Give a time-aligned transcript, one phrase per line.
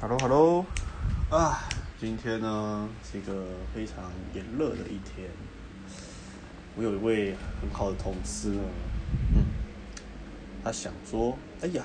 [0.00, 0.64] Hello，Hello，
[1.28, 1.58] 啊，
[1.98, 5.28] 今天呢是一个非常炎热的一天。
[6.76, 8.62] 我有一位很好的同事呢，
[9.34, 9.42] 嗯，
[10.62, 11.82] 他想说，哎呀，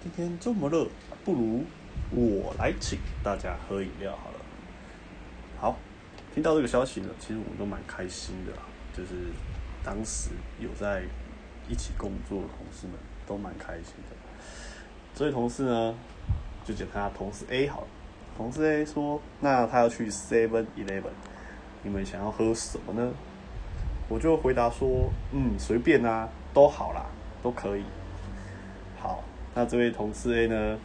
[0.00, 0.86] 今天这么热，
[1.24, 1.64] 不如
[2.12, 4.38] 我来请大家喝饮料好了。
[5.58, 5.76] 好，
[6.32, 8.52] 听到这个消息呢，其实我都蛮开心的，
[8.96, 9.32] 就是
[9.82, 10.30] 当时
[10.60, 11.02] 有在
[11.68, 12.94] 一起工作的同事们
[13.26, 14.16] 都蛮开心的。
[15.12, 15.92] 这位同事呢？
[16.64, 17.86] 就讲他同事 A 好了，
[18.36, 21.10] 同事 A 说：“那他要去 Seven Eleven，
[21.82, 23.12] 你们想要喝什么呢？”
[24.08, 27.06] 我就回答说：“嗯，随便啊，都好啦，
[27.42, 27.84] 都可以。”
[29.00, 30.78] 好，那这位同事 A 呢，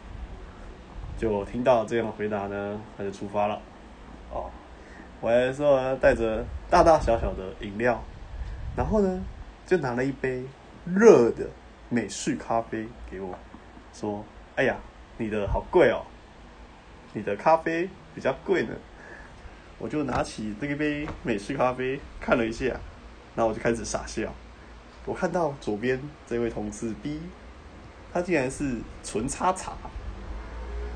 [1.18, 3.60] 就听到这样的回答呢，他就出发了。
[4.32, 4.50] 哦，
[5.20, 8.02] 回来的时候，带着大大小小的饮料，
[8.76, 9.22] 然后呢，
[9.66, 10.44] 就拿了一杯
[10.84, 11.46] 热的
[11.88, 13.38] 美式咖啡给我，
[13.92, 14.24] 说
[14.56, 14.76] ：“哎呀。”
[15.18, 16.04] 你的好贵哦，
[17.14, 18.74] 你的咖啡比较贵呢。
[19.78, 22.66] 我就拿起这一杯美式咖啡看了一下，
[23.34, 24.32] 然后我就开始傻笑。
[25.04, 27.20] 我看到左边这位同事 B，
[28.12, 29.72] 他竟然是纯叉茶。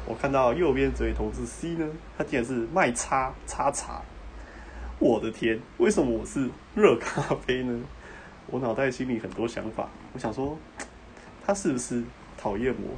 [0.07, 4.03] 我看到右边这位同事 C 呢，他竟然是卖叉叉茶。
[4.99, 7.81] 我的天，为什么我是热咖啡呢？
[8.47, 10.59] 我脑袋心里很多想法，我想说，
[11.47, 12.03] 他是不是
[12.37, 12.97] 讨厌我？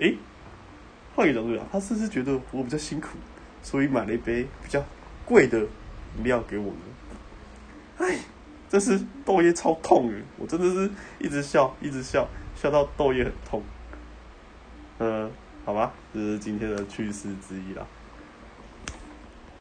[0.00, 0.16] 诶，
[1.14, 3.08] 换一个角度讲，他是不是觉得我比较辛苦，
[3.62, 4.82] 所以买了一杯比较
[5.24, 6.80] 贵的饮料给我呢？
[7.98, 8.18] 哎，
[8.68, 12.26] 这是豆叶超痛的，我真的是一直笑，一直笑，
[12.56, 13.62] 笑到豆叶很痛。
[14.98, 15.30] 嗯，
[15.64, 17.86] 好吧，这是今天的趣事之一了。